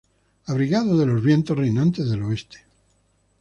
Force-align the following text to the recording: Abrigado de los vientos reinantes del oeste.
Abrigado 0.47 0.97
de 0.97 1.05
los 1.05 1.21
vientos 1.21 1.55
reinantes 1.55 2.09
del 2.09 2.23
oeste. 2.23 2.65